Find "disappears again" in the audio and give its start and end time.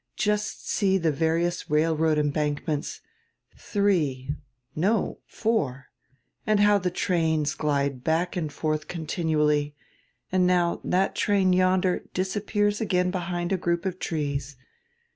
12.15-13.11